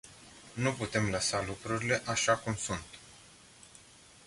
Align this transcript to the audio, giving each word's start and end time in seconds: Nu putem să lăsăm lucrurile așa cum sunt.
Nu 0.53 0.71
putem 0.73 1.05
să 1.05 1.09
lăsăm 1.11 1.43
lucrurile 1.47 2.01
așa 2.05 2.35
cum 2.37 2.55
sunt. 2.55 2.83